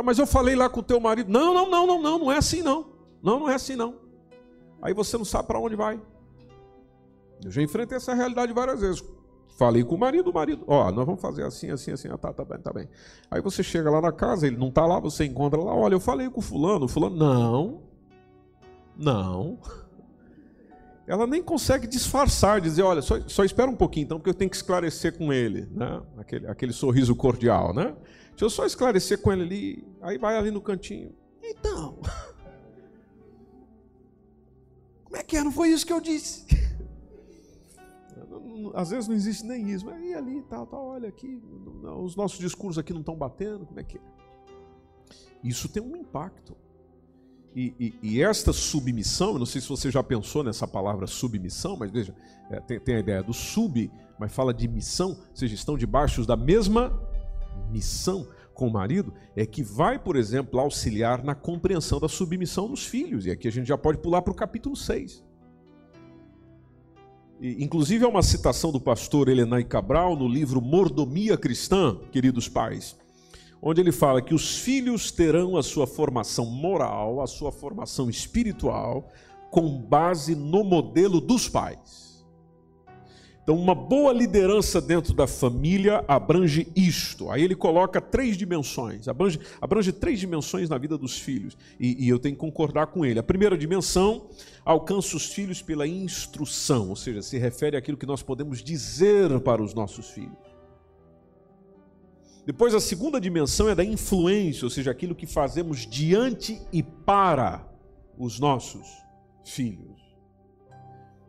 [0.05, 1.31] Mas eu falei lá com o teu marido.
[1.31, 2.87] Não, não, não, não, não, não é assim não.
[3.23, 3.95] Não, não é assim não.
[4.81, 6.01] Aí você não sabe para onde vai.
[7.45, 9.05] Eu já enfrentei essa realidade várias vezes.
[9.57, 12.33] Falei com o marido, o marido, ó, nós vamos fazer assim, assim, assim, ah, tá,
[12.33, 12.89] tá bem, tá bem.
[13.29, 16.01] Aí você chega lá na casa, ele não tá lá, você encontra lá, olha, eu
[16.01, 17.83] falei com o fulano, o fulano, não,
[18.99, 19.59] não.
[21.07, 24.51] Ela nem consegue disfarçar, dizer, olha, só, só espera um pouquinho então, porque eu tenho
[24.51, 26.03] que esclarecer com ele, né?
[26.19, 27.97] Aquele, aquele sorriso cordial, né?
[28.31, 31.15] Deixa eu só esclarecer com ele ali, aí vai ali no cantinho.
[31.43, 31.99] Então,
[35.05, 35.43] como é que é?
[35.43, 36.47] Não foi isso que eu disse?
[38.75, 41.43] Às vezes não existe nem isso, mas e ali, tal, tal, olha aqui,
[42.03, 44.01] os nossos discursos aqui não estão batendo, como é que é?
[45.43, 46.55] Isso tem um impacto.
[47.55, 51.91] E, e, e, esta submissão, não sei se você já pensou nessa palavra submissão, mas
[51.91, 52.15] veja,
[52.51, 56.25] é, tem, tem, a ideia do sub, mas fala de missão, ou seja, estão debaixo
[56.27, 56.93] da mesma
[57.71, 62.85] missão com o marido, é que vai, por exemplo, auxiliar na compreensão da submissão dos
[62.85, 63.25] filhos.
[63.27, 65.25] E aqui a gente já pode pular para o capítulo 6.
[67.41, 72.97] E, inclusive, é uma citação do pastor Helenay Cabral no livro Mordomia Cristã, queridos pais
[73.61, 79.11] onde ele fala que os filhos terão a sua formação moral, a sua formação espiritual,
[79.51, 82.09] com base no modelo dos pais.
[83.49, 87.31] Então, uma boa liderança dentro da família abrange isto.
[87.31, 91.57] Aí ele coloca três dimensões, abrange, abrange três dimensões na vida dos filhos.
[91.81, 93.19] E, e eu tenho que concordar com ele.
[93.19, 94.29] A primeira dimensão
[94.67, 99.63] alcança os filhos pela instrução, ou seja, se refere àquilo que nós podemos dizer para
[99.63, 100.48] os nossos filhos.
[102.49, 107.71] Depois, a segunda dimensão é da influência, ou seja, aquilo que fazemos diante e para
[108.17, 108.89] os nossos
[109.45, 110.01] filhos.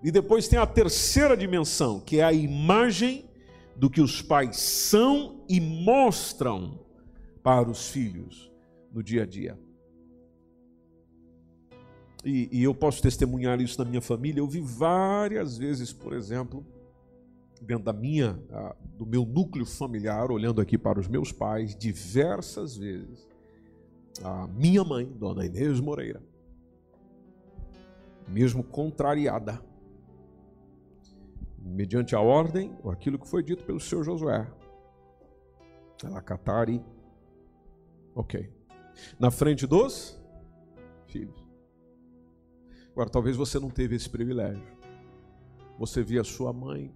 [0.02, 3.26] E depois tem a terceira dimensão, que é a imagem
[3.76, 6.80] do que os pais são e mostram
[7.44, 8.50] para os filhos
[8.90, 9.60] no dia a dia.
[12.24, 14.40] E, e eu posso testemunhar isso na minha família.
[14.40, 16.66] Eu vi várias vezes, por exemplo,
[17.62, 18.34] dentro da minha,
[18.98, 23.28] do meu núcleo familiar, olhando aqui para os meus pais, diversas vezes,
[24.24, 26.22] a minha mãe, Dona Inês Moreira,
[28.28, 29.62] mesmo contrariada,
[31.58, 34.50] mediante a ordem ou aquilo que foi dito pelo seu Josué,
[36.04, 36.68] ela catar
[38.16, 38.52] ok,
[39.20, 40.20] na frente dos
[41.08, 41.48] filhos.
[42.92, 44.64] Agora, talvez você não teve esse privilégio.
[45.78, 46.94] Você via sua mãe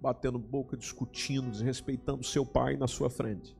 [0.00, 3.56] batendo boca, discutindo, desrespeitando seu pai na sua frente.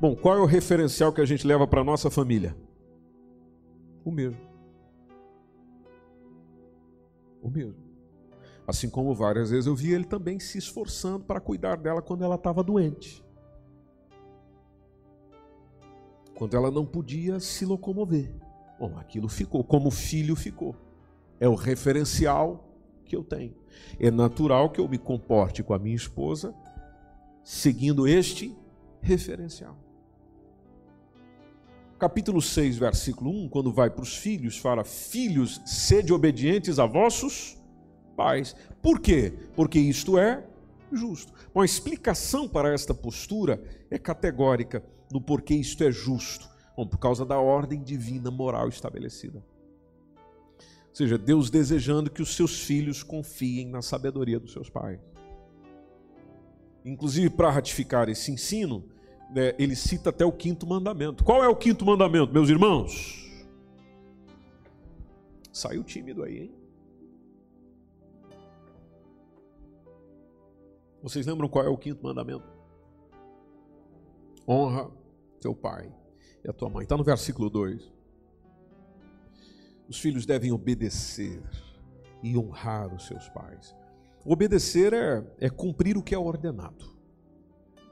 [0.00, 2.56] Bom, qual é o referencial que a gente leva para nossa família?
[4.04, 4.40] O mesmo.
[7.40, 7.92] O mesmo.
[8.66, 12.34] Assim como várias vezes eu vi ele também se esforçando para cuidar dela quando ela
[12.34, 13.24] estava doente.
[16.34, 18.34] Quando ela não podia se locomover.
[18.78, 20.74] Bom, aquilo ficou, como filho ficou.
[21.38, 22.71] É o referencial
[23.04, 23.54] que eu tenho.
[23.98, 26.54] É natural que eu me comporte com a minha esposa
[27.42, 28.56] seguindo este
[29.00, 29.76] referencial.
[31.98, 37.56] Capítulo 6, versículo 1, quando vai para os filhos, fala: Filhos, sede obedientes a vossos
[38.16, 38.56] pais.
[38.80, 39.32] Por quê?
[39.54, 40.44] Porque isto é
[40.90, 41.32] justo.
[41.54, 46.50] Bom, a explicação para esta postura é categórica no porquê isto é justo.
[46.76, 49.44] Bom, por causa da ordem divina moral estabelecida.
[50.92, 55.00] Ou seja, Deus desejando que os seus filhos confiem na sabedoria dos seus pais.
[56.84, 58.84] Inclusive, para ratificar esse ensino,
[59.34, 61.24] né, ele cita até o quinto mandamento.
[61.24, 63.26] Qual é o quinto mandamento, meus irmãos?
[65.50, 66.54] Saiu tímido aí, hein?
[71.02, 72.44] Vocês lembram qual é o quinto mandamento?
[74.46, 74.90] Honra
[75.40, 75.90] teu pai
[76.44, 76.82] e a tua mãe.
[76.82, 78.01] Está no versículo 2.
[79.92, 81.38] Os filhos devem obedecer
[82.22, 83.76] e honrar os seus pais.
[84.24, 86.96] Obedecer é, é cumprir o que é ordenado.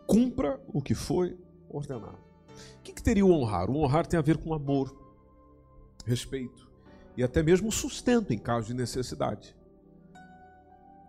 [0.06, 1.36] Cumpra o que foi
[1.68, 2.16] ordenado.
[2.78, 3.68] O que, que teria o honrar?
[3.68, 4.96] O honrar tem a ver com amor,
[6.06, 6.70] respeito
[7.18, 9.54] e até mesmo sustento em caso de necessidade.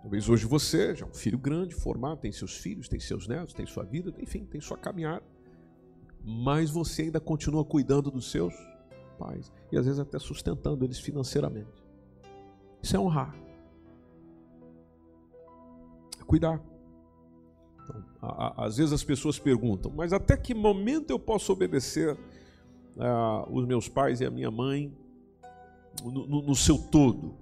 [0.01, 3.53] Talvez hoje você já é um filho grande, formado, tem seus filhos, tem seus netos,
[3.53, 5.23] tem sua vida, enfim, tem sua caminhada.
[6.21, 8.53] Mas você ainda continua cuidando dos seus
[9.21, 11.69] pais e às vezes até sustentando eles financeiramente.
[12.81, 13.35] Isso é honrar.
[16.19, 16.59] É cuidar.
[17.83, 18.03] Então,
[18.57, 23.87] às vezes as pessoas perguntam, mas até que momento eu posso obedecer uh, os meus
[23.87, 24.91] pais e a minha mãe
[26.03, 27.35] no, no, no seu todo?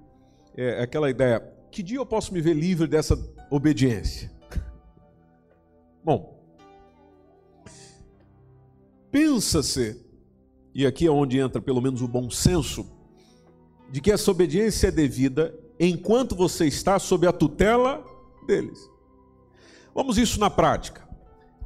[0.55, 1.39] É, é aquela ideia,
[1.71, 3.17] que dia eu posso me ver livre dessa
[3.49, 4.31] obediência?
[6.03, 6.43] Bom,
[9.11, 10.08] pensa-se,
[10.79, 12.89] e aqui é onde entra pelo menos o bom senso,
[13.91, 18.01] de que essa obediência é devida enquanto você está sob a tutela
[18.47, 18.89] deles.
[19.93, 21.05] Vamos isso na prática.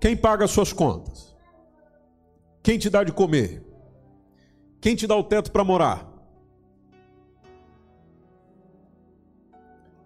[0.02, 1.36] Quem paga as suas contas?
[2.63, 3.63] Quem te dá de comer?
[4.82, 6.12] Quem te dá o teto para morar?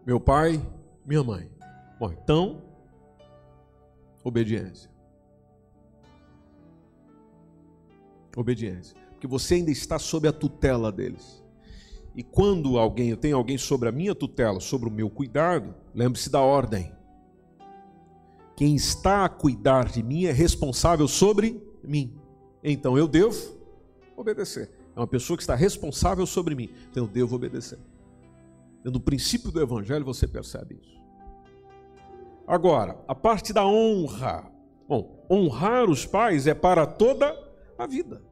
[0.06, 0.62] Meu pai,
[1.06, 1.50] minha mãe.
[1.98, 2.62] Bom, então,
[4.22, 4.92] obediência.
[8.38, 8.96] Obediência.
[9.10, 11.44] Porque você ainda está sob a tutela deles.
[12.16, 16.30] E quando alguém, eu tenho alguém sobre a minha tutela, sobre o meu cuidado, lembre-se
[16.30, 16.92] da ordem.
[18.56, 22.16] Quem está a cuidar de mim é responsável sobre mim.
[22.64, 23.58] Então eu devo
[24.16, 24.70] obedecer.
[24.96, 26.70] É uma pessoa que está responsável sobre mim.
[26.92, 27.80] Então eu devo obedecer.
[28.84, 30.98] No princípio do Evangelho você percebe isso.
[32.48, 34.52] Agora, a parte da honra.
[34.88, 37.36] Bom, honrar os pais é para toda
[37.78, 38.27] a vida.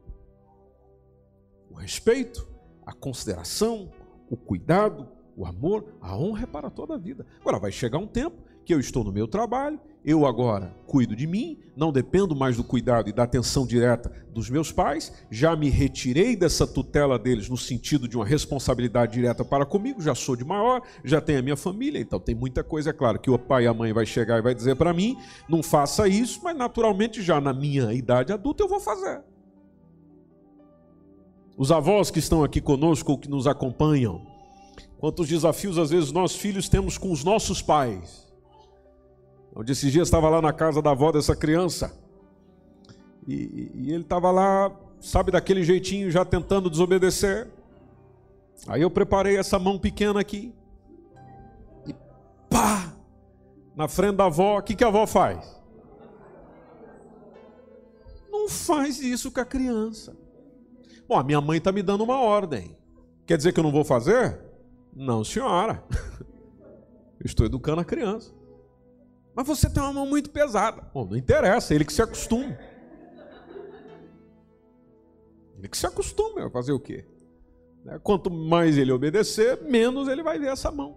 [1.76, 2.48] O respeito,
[2.86, 3.90] a consideração,
[4.30, 7.26] o cuidado, o amor, a honra é para toda a vida.
[7.38, 11.26] Agora, vai chegar um tempo que eu estou no meu trabalho, eu agora cuido de
[11.26, 15.68] mim, não dependo mais do cuidado e da atenção direta dos meus pais, já me
[15.68, 20.46] retirei dessa tutela deles no sentido de uma responsabilidade direta para comigo, já sou de
[20.46, 23.64] maior, já tenho a minha família, então tem muita coisa, é claro, que o pai
[23.64, 27.20] e a mãe vai chegar e vai dizer para mim, não faça isso, mas naturalmente
[27.22, 29.22] já na minha idade adulta eu vou fazer.
[31.56, 34.20] Os avós que estão aqui conosco que nos acompanham,
[34.98, 38.26] quantos desafios às vezes nós filhos temos com os nossos pais
[39.58, 41.98] Onde esses dias estava lá na casa da avó dessa criança.
[43.26, 47.48] E, e ele estava lá, sabe, daquele jeitinho, já tentando desobedecer.
[48.68, 50.54] Aí eu preparei essa mão pequena aqui.
[51.86, 51.94] E
[52.50, 52.92] pá!
[53.74, 55.58] Na frente da avó, o que, que a avó faz?
[58.30, 60.14] Não faz isso com a criança.
[61.08, 62.76] Bom, a minha mãe está me dando uma ordem.
[63.24, 64.40] Quer dizer que eu não vou fazer?
[64.94, 65.82] Não, senhora.
[67.18, 68.34] Eu estou educando a criança.
[69.34, 70.82] Mas você tem uma mão muito pesada.
[70.94, 72.56] Bom, não interessa, ele que se acostuma.
[75.58, 77.06] Ele que se acostuma a fazer o quê?
[77.84, 77.98] Né?
[78.02, 80.96] Quanto mais ele obedecer, menos ele vai ver essa mão.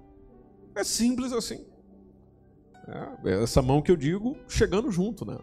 [0.76, 1.66] É simples assim.
[2.88, 5.38] É, é essa mão que eu digo chegando junto, né?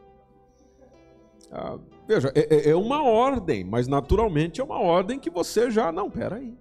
[2.07, 5.91] Veja, é, é, uma ordem, mas naturalmente é uma ordem que você já.
[5.91, 6.55] Não, peraí.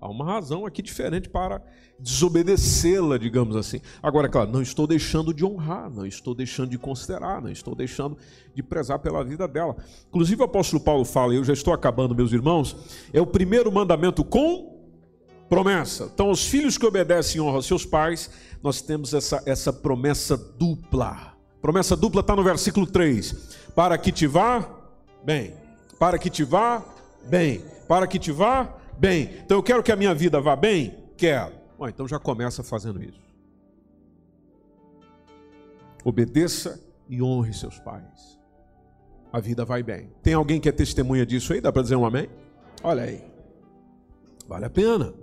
[0.00, 1.60] Há uma razão aqui diferente para
[1.98, 3.80] desobedecê-la, digamos assim.
[4.00, 8.16] Agora, claro, não estou deixando de honrar, não estou deixando de considerar, não estou deixando
[8.54, 9.74] de prezar pela vida dela.
[10.08, 12.76] Inclusive, o apóstolo Paulo fala, e eu já estou acabando, meus irmãos,
[13.12, 14.80] é o primeiro mandamento com
[15.48, 16.08] promessa.
[16.14, 18.30] Então, os filhos que obedecem e honram seus pais,
[18.62, 21.31] nós temos essa, essa promessa dupla.
[21.62, 23.70] Promessa dupla está no versículo 3.
[23.74, 24.68] Para que te vá
[25.24, 25.54] bem.
[25.96, 26.84] Para que te vá
[27.24, 27.64] bem.
[27.86, 29.30] Para que te vá bem.
[29.44, 30.98] Então eu quero que a minha vida vá bem?
[31.16, 31.52] Quero.
[31.78, 33.22] Bom, então já começa fazendo isso.
[36.04, 38.36] Obedeça e honre seus pais.
[39.32, 40.10] A vida vai bem.
[40.20, 41.60] Tem alguém que é testemunha disso aí?
[41.60, 42.28] Dá para dizer um amém?
[42.82, 43.24] Olha aí.
[44.48, 45.14] Vale a pena.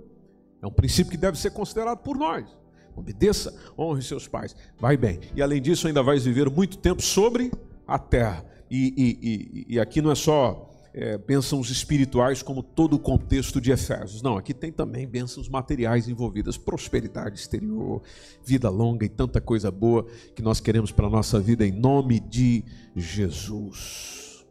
[0.62, 2.59] É um princípio que deve ser considerado por nós.
[2.96, 4.54] Obedeça, honre seus pais.
[4.78, 5.20] Vai bem.
[5.34, 7.50] E além disso, ainda vais viver muito tempo sobre
[7.86, 8.44] a terra.
[8.70, 9.28] E, e,
[9.68, 14.22] e, e aqui não é só é, bênçãos espirituais como todo o contexto de Efésios.
[14.22, 18.02] Não, aqui tem também bênçãos materiais envolvidas, prosperidade exterior,
[18.44, 22.20] vida longa e tanta coisa boa que nós queremos para a nossa vida em nome
[22.20, 22.64] de
[22.94, 24.44] Jesus.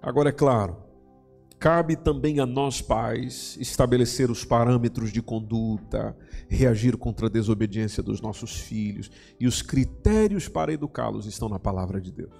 [0.00, 0.76] Agora é claro,
[1.58, 6.16] cabe também a nós pais estabelecer os parâmetros de conduta,
[6.48, 12.00] reagir contra a desobediência dos nossos filhos e os critérios para educá-los estão na palavra
[12.00, 12.34] de Deus.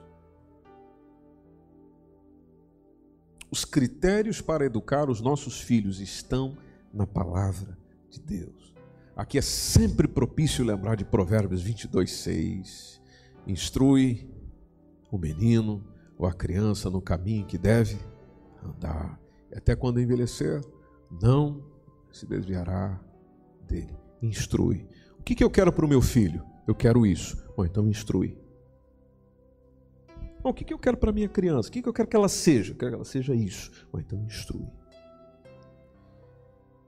[3.50, 6.56] Os critérios para educar os nossos filhos estão
[6.92, 7.76] na palavra
[8.10, 8.74] de Deus.
[9.16, 13.00] Aqui é sempre propício lembrar de Provérbios 22, 6.
[13.46, 14.30] Instrui
[15.10, 15.84] o menino
[16.16, 17.98] ou a criança no caminho que deve
[18.68, 19.20] andar.
[19.54, 20.60] Até quando envelhecer,
[21.10, 21.64] não
[22.12, 23.00] se desviará
[23.66, 23.96] dele.
[24.22, 24.86] Instrui.
[25.18, 26.42] O que, que eu quero para o meu filho?
[26.66, 27.36] Eu quero isso.
[27.56, 28.36] Bom, então instrui.
[30.42, 31.68] Bom, o que, que eu quero para minha criança?
[31.68, 32.72] O que, que eu quero que ela seja?
[32.72, 33.70] Eu quero que ela seja isso.
[33.92, 34.66] Bom, então instrui.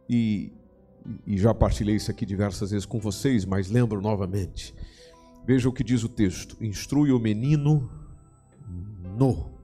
[0.09, 0.53] E,
[1.27, 4.75] e já partilhei isso aqui diversas vezes com vocês, mas lembro novamente.
[5.47, 7.91] Veja o que diz o texto: instrui o menino
[9.17, 9.60] no.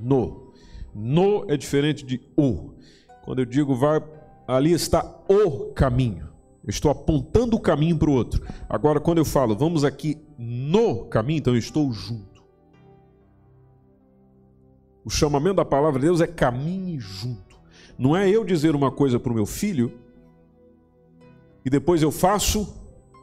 [0.00, 0.52] No.
[0.94, 2.72] No é diferente de o.
[3.22, 4.02] Quando eu digo vai,
[4.46, 6.28] ali está o caminho.
[6.64, 8.46] Eu estou apontando o caminho para o outro.
[8.68, 12.42] Agora, quando eu falo, vamos aqui no caminho, então eu estou junto.
[15.04, 17.58] O chamamento da palavra de Deus é caminhe junto.
[17.98, 19.92] Não é eu dizer uma coisa para o meu filho
[21.64, 22.76] e depois eu faço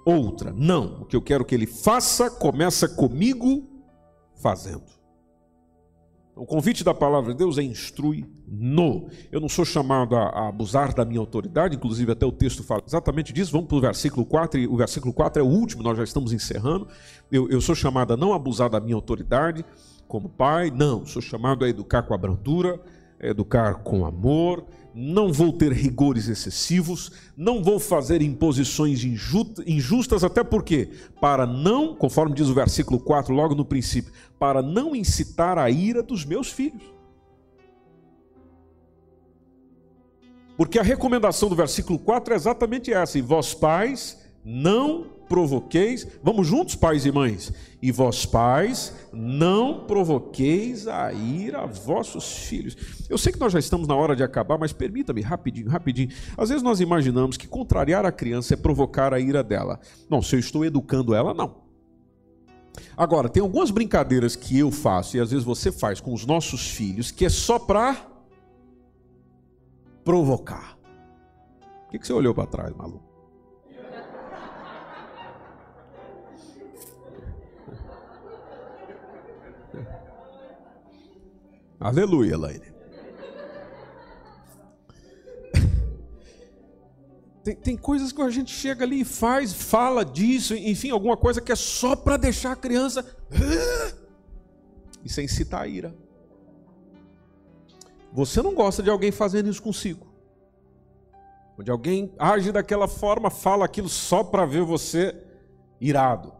[0.06, 0.52] outra.
[0.52, 1.02] Não.
[1.02, 3.68] O que eu quero que ele faça começa comigo
[4.36, 4.97] fazendo.
[6.38, 9.08] O convite da palavra de Deus é instrui no.
[9.32, 12.84] Eu não sou chamado a, a, abusar da minha autoridade, inclusive até o texto fala
[12.86, 13.52] exatamente disso.
[13.52, 16.32] Vamos para o versículo 4, e o versículo 4 é o último, nós já estamos
[16.32, 16.88] encerrando.
[17.32, 19.66] Eu, eu sou chamado a não abusar da minha autoridade
[20.08, 21.06] como pai, não.
[21.06, 22.80] Sou chamado a educar com a brandura,
[23.20, 24.64] educar com amor,
[25.00, 30.90] não vou ter rigores excessivos, não vou fazer imposições injustas, até porque,
[31.22, 36.02] para não, conforme diz o versículo 4, logo no princípio, para não incitar a ira
[36.02, 36.82] dos meus filhos.
[40.58, 46.48] Porque a recomendação do versículo 4 é exatamente essa: e vós pais, não provoqueis, vamos
[46.48, 47.52] juntos, pais e mães,
[47.82, 52.76] e vós, pais, não provoqueis a ira a vossos filhos.
[53.10, 56.10] Eu sei que nós já estamos na hora de acabar, mas permita-me, rapidinho, rapidinho.
[56.38, 59.80] Às vezes nós imaginamos que contrariar a criança é provocar a ira dela.
[60.10, 61.68] Não, se eu estou educando ela, não.
[62.96, 66.70] Agora, tem algumas brincadeiras que eu faço e às vezes você faz com os nossos
[66.70, 67.96] filhos que é só para
[70.04, 70.78] provocar.
[71.88, 73.07] O que, que você olhou para trás, maluco?
[81.80, 82.66] Aleluia, Elaine.
[87.44, 91.40] Tem, tem, coisas que a gente chega ali e faz, fala disso, enfim, alguma coisa
[91.40, 93.06] que é só para deixar a criança.
[95.02, 95.96] E sem citar a ira.
[98.12, 100.08] Você não gosta de alguém fazendo isso consigo.
[101.58, 105.16] Onde alguém age daquela forma, fala aquilo só para ver você
[105.80, 106.34] irado.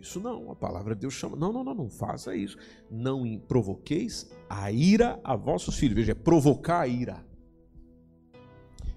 [0.00, 1.36] Isso não, a palavra de Deus chama.
[1.36, 2.56] Não, não, não, não faça isso.
[2.90, 5.96] Não provoqueis a ira a vossos filhos.
[5.96, 7.24] Veja, é provocar a ira.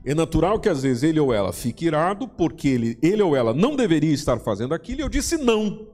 [0.04, 3.54] É natural que às vezes ele ou ela fique irado porque ele, ele ou ela
[3.54, 5.88] não deveria estar fazendo aquilo e eu disse não.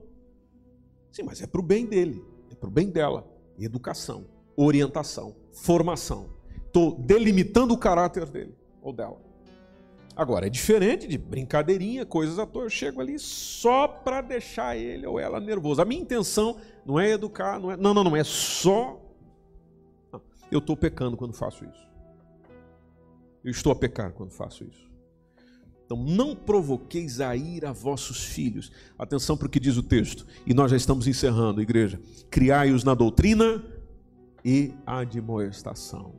[1.10, 3.26] Sim, mas é para o bem dele, é para o bem dela.
[3.58, 6.30] Educação, orientação, formação.
[6.66, 9.20] Estou delimitando o caráter dele ou dela.
[10.18, 12.64] Agora, é diferente de brincadeirinha, coisas à toa.
[12.64, 15.80] Eu chego ali só para deixar ele ou ela nervoso.
[15.80, 17.76] A minha intenção não é educar, não é.
[17.76, 18.16] Não, não, não.
[18.16, 19.00] É só.
[20.50, 21.88] Eu estou pecando quando faço isso.
[23.44, 24.90] Eu estou a pecar quando faço isso.
[25.84, 28.72] Então, não provoqueis a ira vossos filhos.
[28.98, 30.26] Atenção para o que diz o texto.
[30.44, 32.00] E nós já estamos encerrando, igreja.
[32.28, 33.64] Criai-os na doutrina
[34.44, 36.12] e admoestação.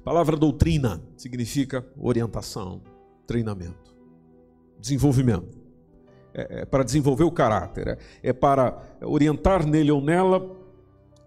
[0.00, 2.82] A palavra doutrina significa orientação
[3.26, 3.94] treinamento,
[4.78, 5.62] desenvolvimento.
[6.32, 10.64] É, é para desenvolver o caráter, é, é para orientar nele ou nela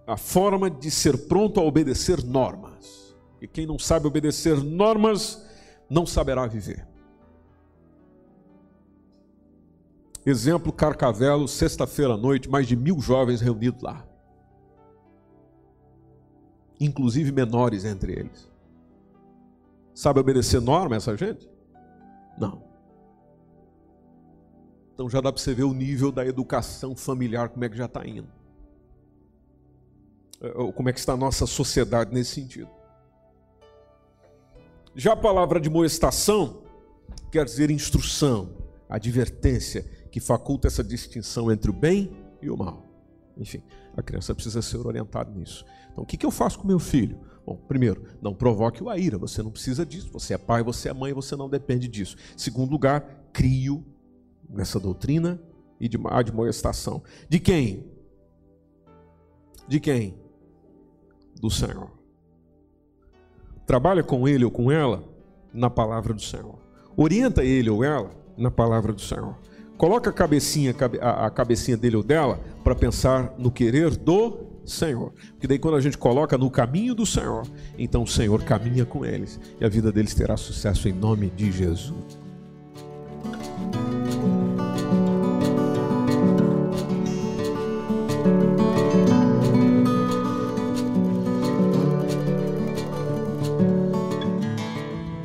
[0.05, 3.15] a forma de ser pronto a obedecer normas.
[3.41, 5.45] E quem não sabe obedecer normas,
[5.89, 6.87] não saberá viver.
[10.25, 14.05] Exemplo, Carcavelo, sexta-feira à noite, mais de mil jovens reunidos lá.
[16.79, 18.49] Inclusive menores entre eles.
[19.93, 21.49] Sabe obedecer norma essa gente?
[22.37, 22.63] Não.
[24.93, 27.85] Então já dá para você ver o nível da educação familiar, como é que já
[27.85, 28.29] está indo.
[30.41, 32.69] eh, como é que está a nossa sociedade nesse sentido.
[34.95, 36.63] Já a palavra de moestação
[37.31, 38.49] quer dizer instrução,
[38.89, 42.11] advertência, que faculta essa distinção entre o bem
[42.41, 42.83] e o mal.
[43.37, 43.61] Enfim,
[43.95, 45.63] a criança precisa ser orientada nisso.
[45.91, 47.19] Então, o que eu faço com meu filho?
[47.47, 50.09] Bom, primeiro, não provoque o a ira, você não precisa disso.
[50.11, 52.17] Você é pai, você é mãe, você não depende disso.
[52.35, 53.85] Segundo lugar, crio
[54.49, 55.39] nessa doutrina
[55.79, 57.01] e de admoestação.
[57.29, 57.85] De quem?
[59.65, 60.17] De quem?
[61.39, 61.89] Do Senhor.
[63.65, 65.05] Trabalha com ele ou com ela
[65.53, 66.59] na palavra do Senhor.
[66.97, 69.37] Orienta ele ou ela na palavra do Senhor.
[69.77, 75.13] Coloca a cabecinha, a cabecinha dele ou dela para pensar no querer do Senhor.
[75.31, 77.47] Porque daí quando a gente coloca no caminho do Senhor,
[77.77, 81.51] então o Senhor caminha com eles e a vida deles terá sucesso em nome de
[81.51, 82.19] Jesus.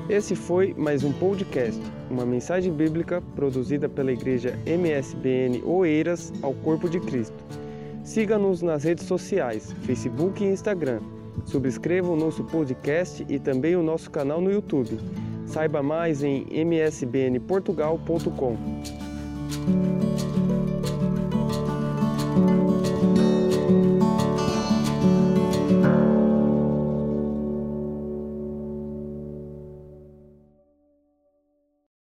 [0.08, 6.88] Esse foi mais um podcast, uma mensagem bíblica produzida pela igreja MSBN Oeiras ao Corpo
[6.88, 7.61] de Cristo.
[8.12, 11.00] Siga-nos nas redes sociais, Facebook e Instagram.
[11.46, 14.98] Subscreva o nosso podcast e também o nosso canal no YouTube.
[15.46, 18.58] Saiba mais em msbnportugal.com.